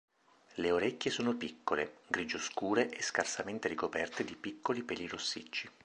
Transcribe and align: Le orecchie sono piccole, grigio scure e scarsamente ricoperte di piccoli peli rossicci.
Le 0.55 0.71
orecchie 0.71 1.11
sono 1.11 1.35
piccole, 1.35 1.97
grigio 2.07 2.39
scure 2.39 2.89
e 2.89 3.03
scarsamente 3.03 3.67
ricoperte 3.67 4.23
di 4.23 4.35
piccoli 4.35 4.81
peli 4.81 5.05
rossicci. 5.05 5.69